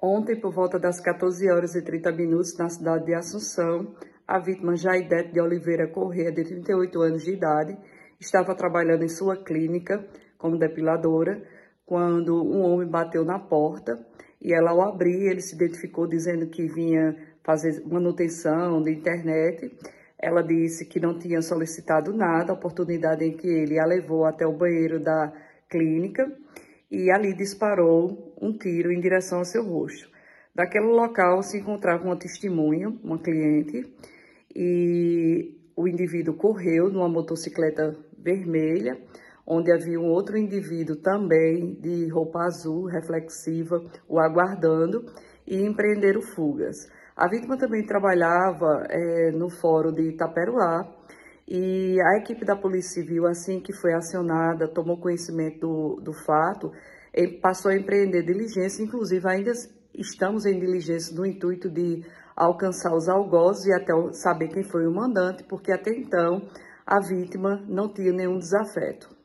Ontem, 0.00 0.38
por 0.38 0.52
volta 0.52 0.78
das 0.78 1.00
14 1.00 1.50
horas 1.50 1.74
e 1.74 1.82
30 1.82 2.12
minutos, 2.12 2.54
na 2.58 2.68
cidade 2.68 3.06
de 3.06 3.14
Assunção, 3.14 3.94
a 4.28 4.38
vítima 4.38 4.76
Jaidete 4.76 5.32
de 5.32 5.40
Oliveira 5.40 5.88
Corrêa, 5.88 6.30
de 6.30 6.44
38 6.44 7.00
anos 7.00 7.24
de 7.24 7.32
idade, 7.32 7.78
estava 8.20 8.54
trabalhando 8.54 9.04
em 9.04 9.08
sua 9.08 9.42
clínica 9.42 10.06
como 10.36 10.58
depiladora, 10.58 11.42
quando 11.86 12.34
um 12.44 12.60
homem 12.60 12.86
bateu 12.86 13.24
na 13.24 13.38
porta 13.38 13.98
e 14.38 14.52
ela, 14.52 14.72
ao 14.72 14.82
abrir, 14.82 15.30
ele 15.30 15.40
se 15.40 15.54
identificou 15.54 16.06
dizendo 16.06 16.46
que 16.46 16.66
vinha 16.66 17.16
fazer 17.42 17.82
manutenção 17.86 18.82
de 18.82 18.92
internet. 18.92 19.74
Ela 20.18 20.42
disse 20.42 20.84
que 20.84 21.00
não 21.00 21.18
tinha 21.18 21.40
solicitado 21.40 22.12
nada, 22.12 22.52
a 22.52 22.54
oportunidade 22.54 23.24
em 23.24 23.34
que 23.34 23.48
ele 23.48 23.78
a 23.78 23.86
levou 23.86 24.26
até 24.26 24.46
o 24.46 24.52
banheiro 24.52 25.00
da 25.00 25.32
clínica 25.70 26.30
e 26.90 27.10
ali 27.10 27.34
disparou 27.34 28.34
um 28.40 28.52
tiro 28.52 28.92
em 28.92 29.00
direção 29.00 29.38
ao 29.38 29.44
seu 29.44 29.64
rosto. 29.64 30.08
Daquele 30.54 30.86
local 30.86 31.42
se 31.42 31.58
encontrava 31.58 32.04
uma 32.04 32.16
testemunha, 32.16 32.88
uma 33.04 33.18
cliente, 33.18 33.84
e 34.54 35.54
o 35.76 35.86
indivíduo 35.86 36.34
correu 36.34 36.88
numa 36.88 37.08
motocicleta 37.08 37.94
vermelha, 38.18 38.98
onde 39.46 39.70
havia 39.70 40.00
um 40.00 40.06
outro 40.06 40.36
indivíduo 40.36 40.96
também 40.96 41.74
de 41.74 42.08
roupa 42.08 42.40
azul 42.40 42.86
reflexiva 42.86 43.84
o 44.08 44.18
aguardando 44.18 45.04
e 45.46 45.62
empreenderam 45.62 46.22
fugas. 46.22 46.88
A 47.14 47.28
vítima 47.28 47.56
também 47.56 47.84
trabalhava 47.84 48.86
é, 48.88 49.30
no 49.30 49.48
fórum 49.48 49.92
de 49.92 50.08
Itaperuá 50.08 50.86
e 51.48 51.96
a 52.00 52.18
equipe 52.18 52.44
da 52.44 52.56
Polícia 52.56 53.02
Civil, 53.02 53.26
assim 53.26 53.60
que 53.60 53.72
foi 53.72 53.94
acionada, 53.94 54.66
tomou 54.66 54.98
conhecimento 54.98 55.60
do, 55.60 56.00
do 56.02 56.12
fato, 56.12 56.72
passou 57.40 57.70
a 57.70 57.76
empreender 57.76 58.22
diligência, 58.24 58.82
inclusive 58.82 59.26
ainda 59.28 59.52
estamos 59.94 60.44
em 60.44 60.58
diligência 60.58 61.14
no 61.14 61.24
intuito 61.24 61.70
de 61.70 62.04
alcançar 62.34 62.94
os 62.94 63.08
algozes 63.08 63.66
e 63.66 63.72
até 63.72 63.92
saber 64.12 64.48
quem 64.48 64.62
foi 64.62 64.86
o 64.86 64.92
mandante, 64.92 65.44
porque 65.44 65.72
até 65.72 65.90
então 65.90 66.48
a 66.84 67.00
vítima 67.00 67.64
não 67.66 67.88
tinha 67.88 68.12
nenhum 68.12 68.38
desafeto. 68.38 69.15